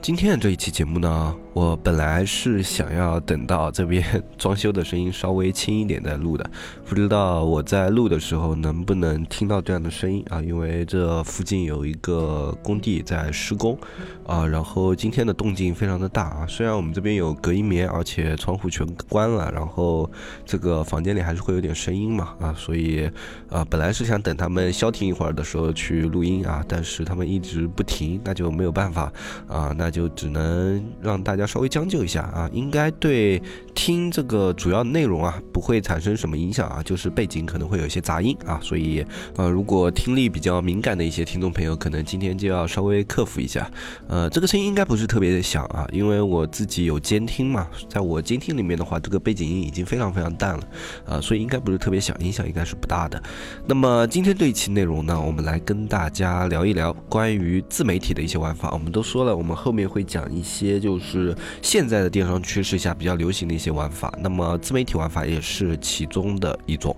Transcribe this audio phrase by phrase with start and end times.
[0.00, 4.02] 今天的这一期节目呢，我本来是想要等到这边
[4.38, 6.50] 装修的声音稍微轻一点再录的，
[6.86, 10.40] 不知道我在录的时候能不能听到这样的声音啊？
[10.40, 13.76] 因为这附近有一个工地在施工
[14.26, 16.46] 啊，然后今天的动静非常的大啊。
[16.46, 20.10] 虽然我们这边有隔音棉，而且窗户全关了，然后
[20.46, 23.10] 这个房间里还是会有点声音嘛啊，所以
[23.50, 29.12] 啊，本来是想等他们消停一会儿的时候去录音啊，但是他们一直不停，那就没有办法
[29.46, 29.98] 啊，那就。
[29.98, 33.42] 就只能让大家稍微将就一下啊，应该对
[33.74, 39.04] 听这个主要内容啊不会产生什么影响啊，就是背景可能会有一些杂音啊，所以
[39.34, 43.68] 呃，如果听力比较敏感的一些听众朋友，可能今天就要稍微克服一下。
[44.06, 50.62] 呃，这个声音应该不是特别的响啊，因为我自己有监听嘛，在我监听里面的话，这个背景音已经非常非常淡了
[51.04, 53.20] 啊，所以应该不是特别响，影响应该是不大的。
[53.66, 58.70] 那么今天这一期内容呢，我们来跟大家聊一聊关于自媒体的一些玩法。
[58.70, 59.77] 我们都说了，我们后面。
[59.86, 66.94] 会讲一些就是现在的电商趋势下比较流行的一些玩法，那么自媒体玩法也是其中的一种。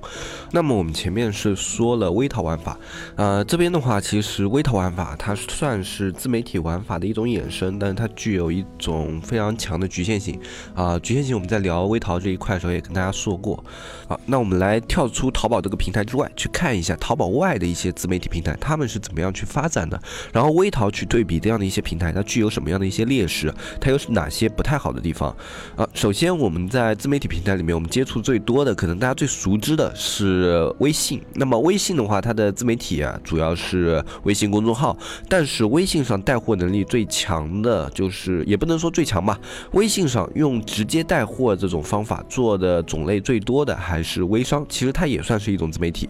[0.53, 2.79] 那么我们前面是说了微淘玩法，
[3.17, 10.39] 呃，这边的话其实微淘玩法它算是自媒体玩法的一种衍生，但是它具有一种非常强的局限性
[10.75, 10.99] 啊。
[10.99, 13.63] 局限性我们在聊微淘这一块的时候也跟大家说过。
[14.09, 20.01] 好，那我们来跳出淘宝这个平台之外，去看一下淘宝外的一些自媒体平台，他们是怎么样去发展的，
[20.33, 25.35] 然后微淘去对比这样的一些平台，它具有什么样的一些劣势，它又是哪些不太好的地方
[25.77, 25.89] 啊？
[25.95, 31.21] 首先，我们在自媒体平台里面，我们接触最多的，可能大家最熟知的是微信。
[31.35, 34.97] 那么微信的话，它的自媒体啊，主要是微信公众号。
[35.29, 39.39] 但是微信上带货能力最强的，就是也不能说最强吧。
[39.73, 46.09] 微信上用直接带货这种方法做的种类最多的还是微商，其实它也算是一种自媒体。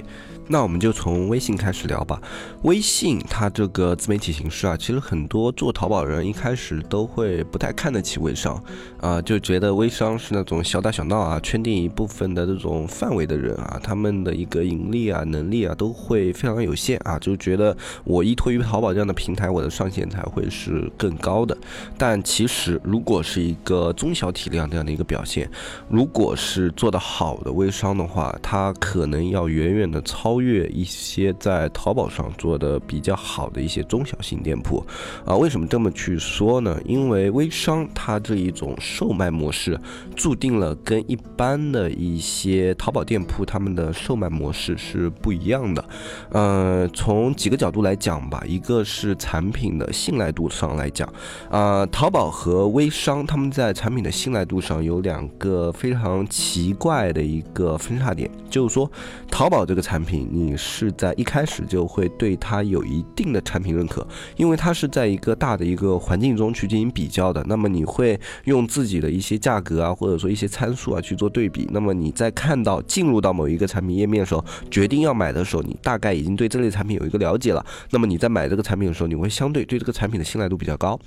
[0.52, 2.20] 那我们就从微信开始聊吧。
[2.62, 8.60] 微信它这个自媒体形式啊，其实很多做淘宝人一开始都会不太看得起微商，
[9.00, 21.56] 啊，就觉得微商是那种小打小闹啊，圈定一部分的这种范围的人啊，他们的一个盈利啊、能力啊都会非常有限啊，就觉得我依托于淘宝这样的平台，我的上限才会是更高的。
[21.96, 25.48] 但其实，如果是一个中小体量这样的一个表现，
[25.88, 30.39] 如果是做得好的微商的话，它可能要远远的超。
[30.40, 34.84] 越一些在淘宝上做的比较好的一些中小型店铺，
[35.24, 36.80] 啊，为什么这么去说呢？
[36.84, 39.78] 因为微商它这一种售卖模式，
[40.16, 45.84] 注定了跟一般的一些淘宝店铺他们的售卖模式是不一样的。
[46.30, 51.12] 呃，从几个角度来讲吧，一个是产品的信赖度上来讲，
[51.50, 58.90] 啊，淘宝和微商他们在产品的信赖度上有两个非常奇怪的一个分叉点，就是说，
[59.30, 60.29] 淘宝这个产品。
[60.30, 67.44] 你是在一开始就会对它有一定的产品认可，因为它是在一个大的一个环境中去进行比较的。
[67.48, 71.68] 那么你会用自己的一些价格啊，或者说一些参数啊去做对比。
[71.72, 77.64] 那么你在看到进入到某一个产品页面的时候，决定要买的时候，你大概已经对这类产品有一个了解了。
[77.90, 80.98] 那么你在买这个产品的时候，你会相对对这个产品的信赖度比较高。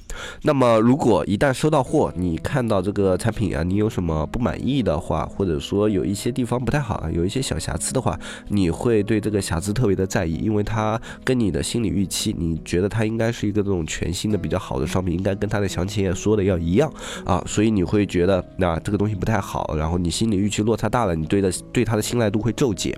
[0.41, 9.23] 那么如果一旦收到货，你看到这个产品啊，你有什么不满意的话，或者说有一些地方不太好啊，有一些小瑕疵的话，你会对。
[9.23, 16.91] 这个瑕疵特别的在意，因为它跟你的心理预期，你觉得它应该是一个这种全新的比较好的商品，应该跟它的详情页说的要一样
[17.23, 22.93] 啊，所以你会觉得那这个东西不太好，然后你心理预期落差大了，你对的对它的信赖度会骤减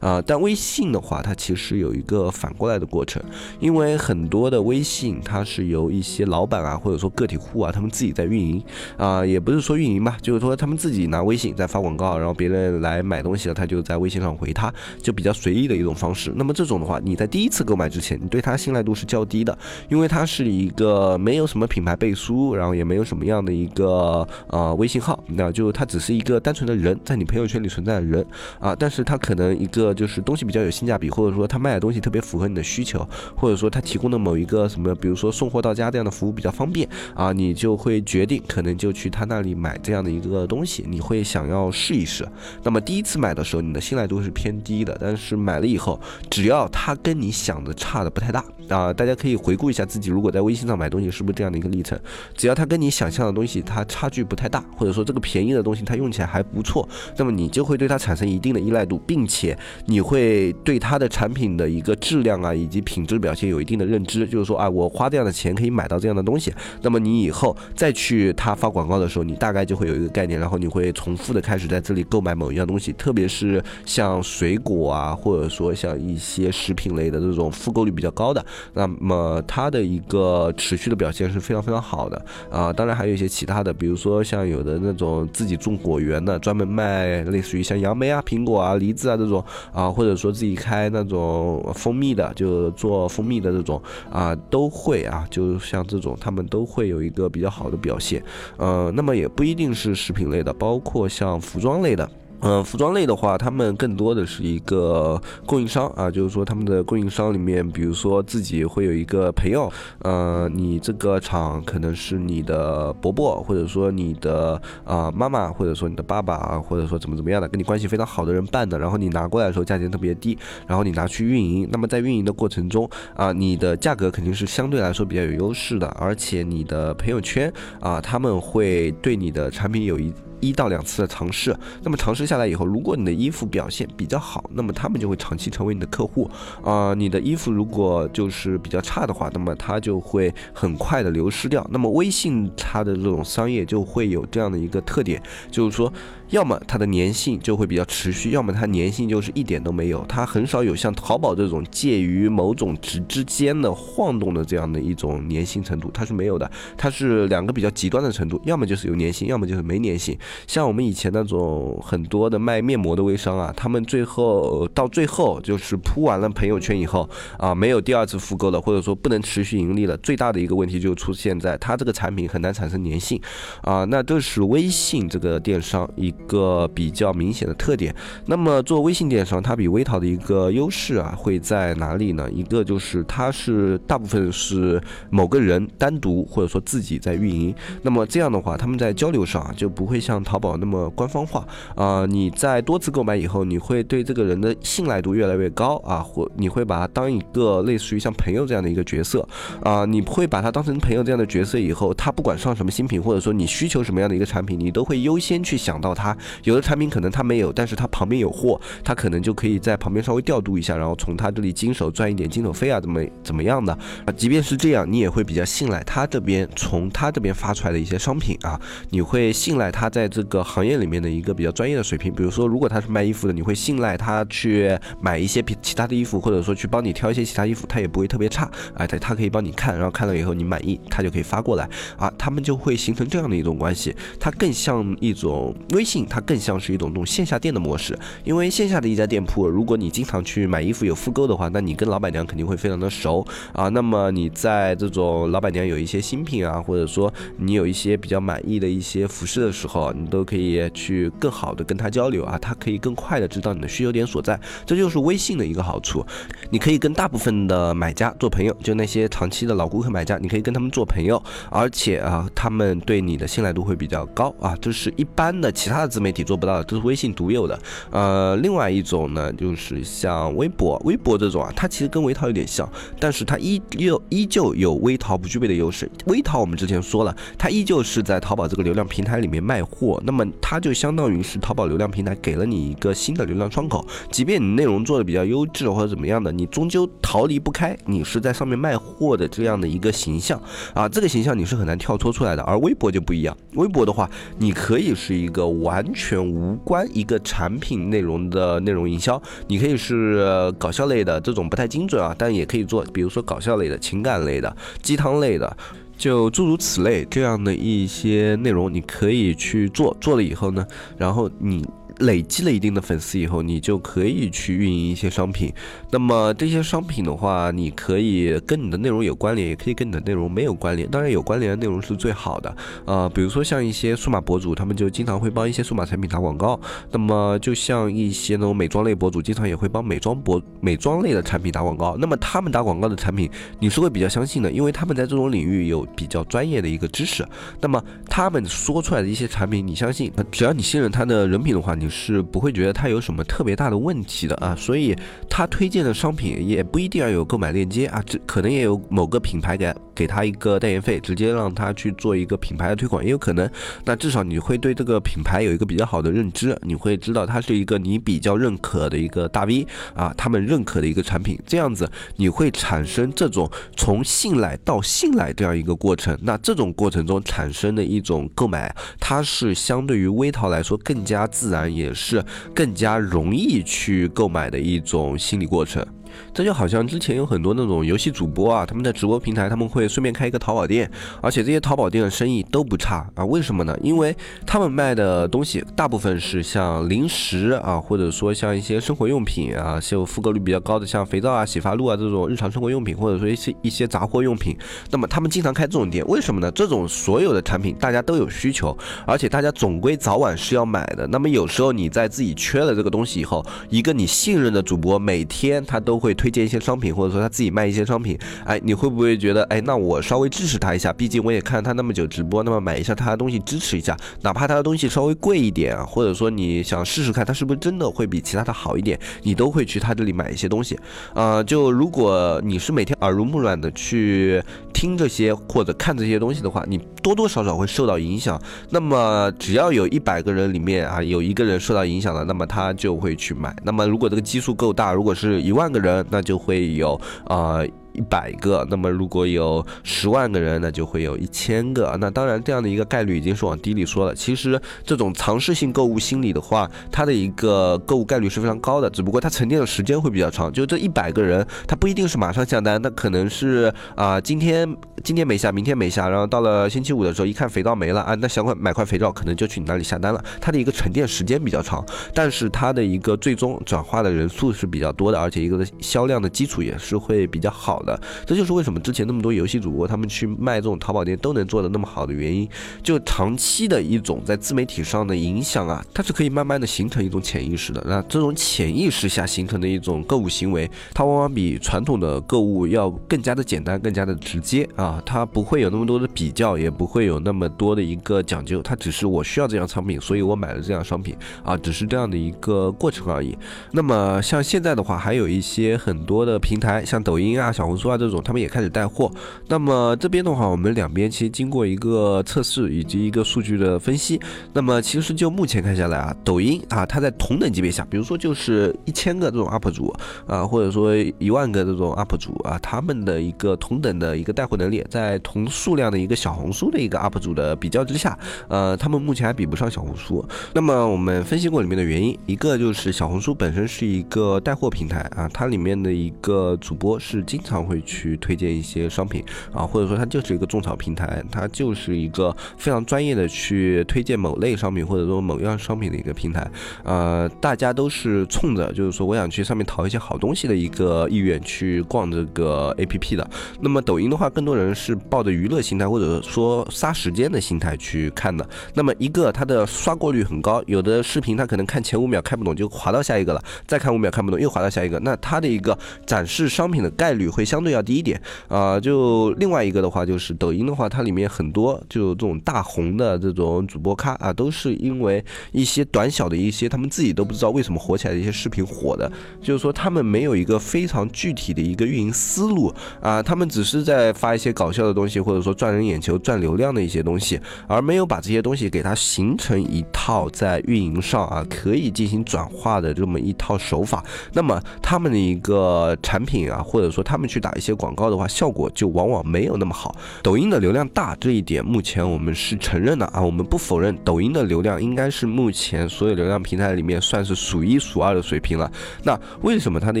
[0.00, 0.20] 啊。
[0.26, 3.22] 但微信的话，它其实有一个反过来的过程，
[3.58, 8.62] 因为很多的微信它是由一些老板啊，或者说个体户啊，他们自己在运营
[8.98, 14.70] 啊，也不是说运营吧，就是说他们自己拿微信在发广告，然后别人来买东西了，他就在微信上回他，
[15.00, 15.70] 就比较随随意。
[15.70, 19.56] 的一种方式，那么这种的话，你在第一次购买之前，你对它信赖度是较低的，
[19.88, 28.26] 因为它是一个没有什么品牌背书，然后也没有什么样的一个呃微信号，那就它只是一个单纯的人在你朋友圈里存在的人
[28.58, 33.06] 啊，但是它可能一个就是东西比较有性价比，或者说他卖的东西特别符合你的需求，
[33.36, 42.26] 或者说他提供的某一个什么，比如说送货到家这样的服务比较方便啊，你就会决定可能就去他那里买这样的一个东西，你会想要试一试。
[42.64, 45.36] 那么第一次买的时候，你的信赖度是偏低的，但是。
[45.40, 45.98] 买了以后，
[46.30, 51.98] 只要它跟你想的差的不太大啊，大家可以回顾一下自己，如果在微信上买东西是不是这样的一个历程？
[52.36, 66.52] 只要它跟你想象的东西它差距不太大，或者说这个便宜的东西它用起来还不错，那么你就会对它产生一定的依赖度，并且你会对它的产品的一个质量啊以及品质表现有一定的认知，就是说啊，我花这样的钱可以买到这样的东西，
[66.82, 78.44] 那么你以后再去它发广告的时候，你大概就会有一个概念，然后你会重复的开始在这里购买某一样东西，特别是像水果啊，或或者说像一些食品类的这种复购率比较高的，
[78.74, 82.72] 那么它的一个持续的表现是非常非常好的啊。
[82.72, 93.80] 当然还有一些其他的，比如说像有的那种自己种果园的，专门卖类似于像杨梅啊、苹果啊、梨子啊这种啊，或者说自己开那种蜂蜜的，就做蜂蜜的这种
[94.10, 98.20] 啊，都会啊，就像这种他们都会有一个比较好的表现。
[98.56, 102.10] 呃，那么也不一定是食品类的，包括像服装类的。
[102.42, 130.10] 嗯，服装类的话，他们更多的是一个供应商啊，就是说他们的供应商里面，比如说自己会有一个朋友，呃，你这个厂可能是你的伯伯，或者说你的啊妈妈，或者说你的爸爸啊，或者说怎么怎么样的，跟你关系非常好的人办的，然后你拿过来的时候价钱特别低，然后你拿去运营，那么在运营的过程中啊，你的价格肯定是相对来说比较有优势的，而且你的朋友圈啊，他们会对你的产品有一。
[130.40, 136.30] 一到两次的尝试，那么尝试下来以后，如果你的衣服表现比较好，那么他们就会长期成为你的客户。
[136.64, 141.66] 啊，你的衣服如果就是比较差的话，那么它就会很快的流失掉。
[141.70, 145.92] 那么微信它的这种商业就会有这样的一个特点，就是说。
[146.30, 150.04] 要么它的粘性就会比较持续，要么它粘性就是一点都没有。
[150.08, 156.50] 它很少有像淘宝这种介于某种值之间的晃动的这样的一种粘性程度，它是没有的。
[156.76, 160.16] 它是两个比较极端的程度，要么就是有粘性，要么就是没粘性。
[160.46, 169.96] 像我们以前那种很多的卖面膜的微商啊，他们最后到最后就是铺完了朋友圈以后啊，没有第二次复购了，或者说不能持续盈利了。
[169.96, 173.20] 最大的一个问题就出现在它这个产品很难产生粘性
[173.62, 173.84] 啊。
[173.84, 176.14] 那这是微信这个电商一。
[176.26, 177.94] 个比较明显的特点。
[178.26, 182.30] 那么做微信电商，它比微淘的一个优势啊，会在哪里呢？
[182.30, 184.80] 一个就是它是大部分是
[185.10, 187.54] 某个人单独或者说自己在运营。
[187.82, 192.06] 那么这样的话，他们在交流上啊就不会像淘宝那么官方化啊。
[192.06, 199.26] 你在多次购买以后，你会对这个人的信赖度越来越高啊，或你会把他当一个类似于像朋友这样的一个角色
[199.62, 199.84] 啊。
[199.84, 206.09] 你会把他当成朋友这样的角色以后，他不管上什么新品，或者说你需求什么样的一个产品，你都会优先去想到他。
[206.44, 213.72] 有的产品可能他没有，但是他旁边有货，他可能就可以在旁边稍微调度一下，然后从他这里经手赚一点经手费啊，怎么怎么样的
[214.04, 214.12] 啊？
[214.16, 218.60] 即便是这样，你也会比较信赖他这边从他这边发出来的一些商品啊，
[218.90, 222.12] 你会信赖他在这个行业里面的一个比较专业的水平。
[222.12, 228.50] 比如说，如果他是卖衣服的，你会信赖他去买一些其他的衣服，或者说去帮你挑一些其他衣服，他也不会特别差。
[228.74, 232.12] 哎，他他可以帮你看，然后看了以后你满意，他就可以发过来啊。
[232.18, 235.99] 他们就会形成这样的一种关系，它更像一种微信。
[236.06, 243.68] 它更像是一种这种线下店的模式，因为线下的一家店铺，如果你经常去买衣服有复购的话，那你跟老板娘肯定会非常的熟啊。
[243.68, 256.04] 那么你在这种老板娘有一些新品啊，或者说你有一些比较满意的一些服饰的时候，你都可以去更好的跟他交流啊，他可以更快的知道你的需求点所在，这就是微信的一个好处。
[256.50, 267.58] 你可以跟大部分的买家做朋友，就那些长期的老顾客买家，你可以跟他们做朋友，而且啊，他们对你的信赖度会比较高啊，这是一般的其他的自媒体做不到的，这是微信独有的。
[267.90, 272.68] 呃，另外一种呢，就是像微博，微博这种啊，它其实跟微淘有点像，
[272.98, 275.90] 但是它依旧依旧有微淘不具备的优势。
[276.06, 290.40] 微淘我们之前说了，它依旧是在淘宝这个流量平台里面卖货，那么它就相当于是淘宝流量平台给了你一个新的流量窗口，即便你内容做的比较优质或者怎么样的，你终究逃离不开你是在上面卖货的这样的一个形象
[290.74, 292.42] 啊，这个形象你是很难跳脱出来的。
[292.42, 305.56] 而微博就不一样，微博的话，你可以是一个完全无关一个产品内容的内容营销，你可以是搞笑类的这种不太精准啊，但也可以做，比如说搞笑类的、情感类的、鸡汤类的，
[305.96, 309.96] 就诸如此类这样的一些内容，你可以去做。
[310.00, 310.66] 做了以后呢，
[310.98, 311.64] 然后你。
[312.00, 315.52] 累积了一定的粉丝以后，你就可以去运营一些商品。
[315.90, 320.88] 那么这些商品的话，你可以跟你的内容有关联，也可以跟你的内容没有关联。
[320.88, 322.56] 当然有关联的内容是最好的。
[322.86, 326.58] 呃，比如说像一些数码博主，他们就经常会帮一些数码产品打广告。
[326.90, 331.96] 那么就像一些那种美妆类博主，经常也会帮美妆博美妆类的产品打广告。
[331.98, 337.26] 那么他们打广告的产品，你是会比较相信的，因为他们在这种领域有比较专业的一个知识。
[337.60, 341.89] 那么他们说出来的一些产品，你相信，只要你信任他的人品的话，你。
[341.90, 344.96] 是不会觉得它有什么特别大的问题的啊，所以
[345.28, 353.46] 他推荐的商品也不一定要有购买链接啊，这可能也有某个品牌给给他一个代言费，直接让他去做一个品牌的推广也有可能。
[353.84, 366.18] 那至少你会对这个品牌有一个比较好的认知，你会知道它是一个你比较认可的一个大 V 啊，他们认可的一个产品，这样子你会产生这种从信赖到信赖这样一个过程。
[366.22, 375.86] 那这种过程中产生的一种购买，它是相对于微淘来说更加自然，也是更加容易去购买的一种心理过程。
[376.32, 380.90] 这就好像之前有很多那种游戏主播啊，他们在直播平台，他们会顺便开一个淘宝店，
[381.20, 383.24] 而且这些淘宝店的生意都不差啊。
[383.24, 383.76] 为什么呢？
[383.82, 394.56] 因为他们卖的东西大部分是像零食啊，或者说像一些生活用品啊，就复购率比较高的，像肥皂啊、洗发露啊这种日常生活用品，或者说一些一些杂货用品。
[394.90, 396.50] 那么他们经常开这种店，为什么呢？
[396.52, 398.76] 这种所有的产品大家都有需求，
[399.06, 401.06] 而且大家总归早晚是要买的。
[401.06, 410.90] 那么有时候你在自己缺了这个东西以后，一个你信任的主播每天他都会推荐一些商品，或者说他自己卖一些商品，哎，你会不会觉得，哎，那我稍微支持他一下？
[410.92, 420.78] 毕竟我也看他那么久直播，那么买一下他的东西支持一下，哪怕他的东西稍微贵一点，或者说你想试试看他是不是真的会比其他的好一点，你都会去他这里买一些东西。
[421.12, 424.42] 啊，就如果你是每天耳濡目染的去
[424.72, 428.40] 听这些或者看这些东西的话，你多多少少会受到影响。
[428.70, 433.54] 那么只要有一百个人里面啊有一个人受到影响了，那么他就会去买。
[433.62, 435.90] 那么如果这个基数够大，如果是一万个人。
[436.10, 437.60] 那就会有啊。
[438.00, 441.94] 一百个，那么如果有十万个人，那就会有一千个。
[442.00, 444.14] 那当然，这样的一个概率已经是往低里说了。
[444.14, 450.50] 其实这种尝试性购物心理的话，它的一个购物概率是非常高的，只不过它沉淀的时间会比较长。
[450.50, 460.24] 就这一百个人，他不一定是马上下单，那可能是啊，今天今天没下，明天没下，然后到了星期五的时候，一看肥皂没了啊，那想买块肥皂，可能就去你那里下单了。
[460.40, 467.80] 它的一个沉淀时间比较长，但是它的一个最终转化的人数是比较多的，而且一个销量的基础也是会比较好。
[467.80, 467.89] 的，
[468.26, 472.48] 这就是为什么之前那么多游戏主播他们去卖这种淘宝店都能做的那么好的原因，
[472.82, 477.82] 就长期的一种在自媒体上的影响啊，它是可以慢慢的形成一种潜意识的。
[477.86, 493.36] 那这种潜意识下形成的一种购物行为，它往往比传统的购物要更加的简单，更加的直接啊，它不会有那么多的比较，也不会有那么多的一个讲究，它只是我需要这样商品，所以我买了这样商品啊，只是这样的一个过程而已。
[493.72, 499.10] 那么像现在的话，还有一些很多的平台，像抖音啊、小红书啊这种，他们也开始带货。
[499.46, 504.20] 那么这边的话，我们两边其实经过一个测试以及一个数据的分析，
[504.52, 509.94] 那么其实就目前看下来啊，抖音啊，它在同等级别下，比如说就是一千个这种 UP 主
[510.26, 520.24] 啊，或者说一万个这种 UP 主啊，他们的一个同等的一个带货能力，在同数量的一个小红书的一个 UP 主的比较之下，呃，他们目前还比不上小红书。
[520.52, 536.48] 那么我们分析过里面的原因，一个就是小红书本身是一个带货平台啊，它里面的一个主播是经常会去推荐一些商品啊，或者说它就是一个种草平台，它就是一个非常专业的去推荐某类商品或者说某样商品的一个平台。
[536.84, 543.28] 呃，大家都是冲着就是说我想去上面淘一些好东西的一个意愿去逛这个 APP 的。
[543.60, 548.48] 那么抖音的话，更多人是抱着娱乐心态或者说杀时间的心态去看的。
[548.74, 558.78] 那么一个它的刷过率很高，有的视频它可能看前五秒看不懂就滑到下一个了，再看五秒看不懂又滑到下一个，那它的一个展示商品的概率会相对要低一点啊。
[558.78, 569.10] 就另外一个的话，就是抖音的话，它里面很多就这种大红的这种主播咖啊，都是因为一些短小的一些他们自己都不知道为什么火起来的一些视频火的，
[569.42, 584.04] 就是说他们没有一个非常具体的一个运营思路啊，他们只是在发一些搞笑的东西，或者说赚人眼球、赚流量的一些东西，而没有把这些东西给它形成一套在运营上啊可以进行转化的这么一套手法。
[584.34, 589.96] 那么他们的一个产品啊，或者说他们去打一些广告的话，效果就往往没有那么好。
[590.22, 598.70] 抖音的流量大这一点，目前我们是承认的啊，我们不否认抖音的流量应该是目前所有流量平台里面算是数一数二的水平了。
[599.02, 600.00] 那为什么它的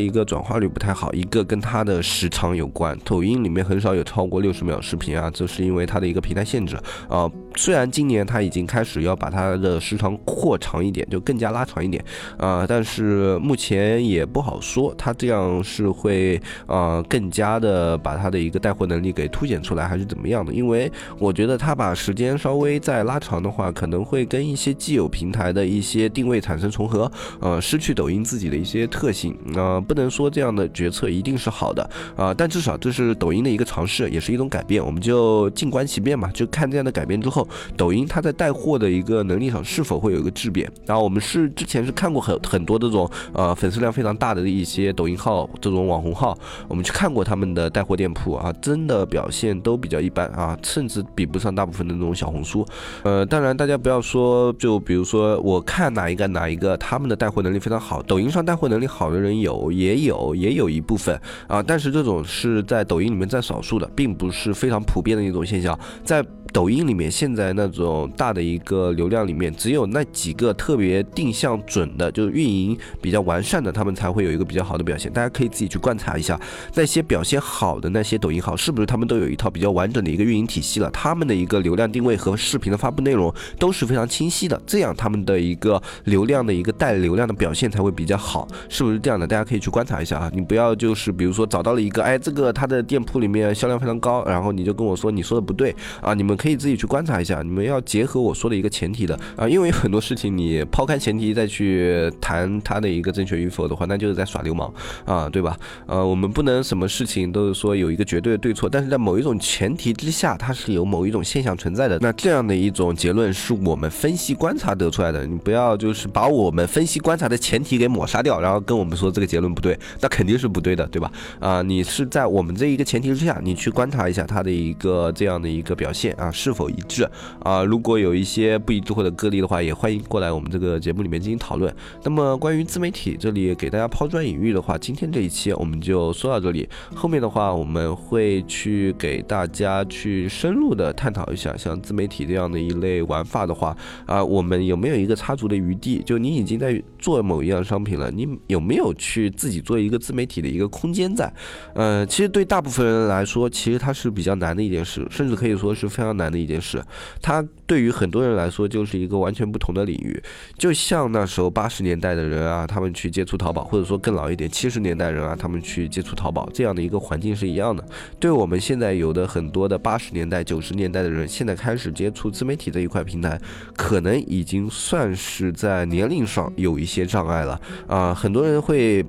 [0.00, 1.12] 一个转化率不太好？
[1.12, 6.76] 一个跟它的时长有关，抖音里面很少有超过六十秒视频啊，这是因为它的一个平台限制
[7.08, 7.30] 啊。
[7.56, 12.02] 虽然今年它已经开始要把它的时长扩长一点，就更加拉长一点
[12.38, 20.52] 啊，但是目前也不好说，它这样是会啊更加的把它的一个带货能力给凸显出来，还是怎么样的？
[20.52, 29.36] 因为我觉得它把时间稍微再拉长的话，可能会跟一些既有平台的一些定位产生重合，呃，失去抖音自己的一些特性。
[29.56, 37.39] 啊，不能说这样的决策一定是好的啊，但至少这是抖音的一个尝试，也是一种改变，我们就静观其变嘛，就看这样的改变之后。
[37.76, 40.70] 抖音它在带货的一个能力上是否会有一个质变？
[40.86, 46.36] 然后我们是之前是看过很很多这种呃粉丝量非常大的一些抖音号这种网红号，
[46.68, 52.66] 我们去看过他们的带货店铺啊，真的表现都比较一般啊，甚至比不上大部分的那种小红书。
[53.02, 66.24] 呃，当然大家不要说，就比如说我看哪一个哪一个他们的带货能力非常好，抖音上带货能力好的人有也有也有一部分啊，但是这种是在抖音里面占少数的，并不是非常普遍的一种现象，在。
[66.52, 75.12] 抖音里面现在那种大的一个流量里面，只有那几个特别定向准的，就是运营比较完善的，他们才会有一个比较好的表现。
[75.12, 76.38] 大家可以自己去观察一下，
[76.74, 80.90] 那些表现好的那些抖音号，是不是他们都有一套比较完整的一个运营体系了？
[80.90, 89.24] 他们的一个流量定位和视频的发布内容都是非常清晰的，这样他们的一个流量的一个带流量的表现才会比较好，是不是这样的？
[89.24, 96.39] 大家可以去观察一下啊，你不要就是比如说找到了一个，哎，这个他的店铺里面销量非常高，然后你就跟我说你说的不对啊，你们。
[96.40, 104.72] 可以自己去观察一下，你们要结合我说的一个前提的啊，因为很多事情你抛开前提再去谈它的一个正确与否的话，那就是在耍流氓
[105.04, 105.54] 啊，对吧？
[105.84, 111.98] 呃，我们不能什么事情都是说有一个绝对的对错，但是在某一种前提之下，它是有某一种现象存在的。
[112.00, 121.12] 那这样的一种结论是我们分析观察得出来的，你不要就是把我们分析观察的前提给抹杀掉，然后跟我们说这个结论不对，那肯定是不对的，对吧？
[121.38, 126.29] 啊，你是在我们这一个前提之下，你去观察一下它的一个这样的一个表现啊。
[126.32, 127.08] 是否一致
[127.42, 127.62] 啊？
[127.64, 131.74] 如果有一些不一致或者个例的话，也欢迎过来我们这个节目里面进行讨论。
[132.02, 136.68] 那么关于自媒体这里给大家抛砖引玉的话，今天这一期我们就说到这里。
[136.94, 146.02] 后面的话我们会去给大家去深入的探讨一下，像自媒体这样的一类玩法的话啊，我们有没有一个插足的余地？
[146.04, 151.32] 就你已经在做某一样商品了，你有没有去自己做一个自媒体的一个空间在？
[151.74, 156.60] 呃，其实对大部分人来说，其实它是比较难的一件事，甚至可以说是非常难的一件。
[156.60, 156.84] 事，
[157.22, 160.22] 它对于很多人来说就是一个完全不同的领域，
[160.58, 167.82] 就像那时候八十年代的人啊，他们去接触淘宝，或者说更老一点七十年代人啊，他们去接触淘宝这样的一个环境是一样的。
[168.18, 173.40] 对我们现在有的很多的八十年代九十年代的人，现在开始接触自媒体这一块平台，
[173.74, 179.02] 可能已经算是在年龄上有一些障碍了啊，很多人会。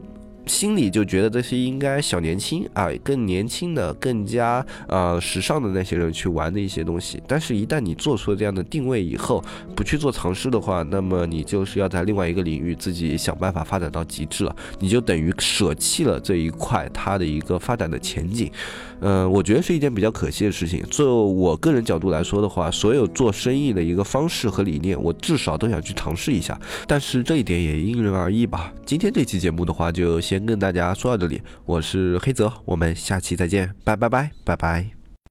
[0.52, 7.24] 心里就觉得这些应该小年轻啊，更年轻的、更加呃时尚的那些人去玩的一些东西。
[7.26, 9.42] 但是，一旦你做出了这样的定位以后，
[9.74, 14.54] 不去做尝试的话，那么你就是要在另外一个领域自己想办法发展到极致了。
[14.78, 18.52] 你就等于舍弃了这一块它的一个发展的前景。
[19.00, 20.84] 嗯，我觉得是一件比较可惜的事情。
[20.92, 26.60] 就我个人角度来说的话，所有做生意的一个方式和理念，我至少都想去尝试一下。
[26.86, 28.72] 但是这一点也因人而异吧。
[28.86, 31.42] 今天这期节目的话，就先跟大家说到这里。
[31.66, 35.01] 我是黑泽，我们下期再见，拜拜拜拜拜。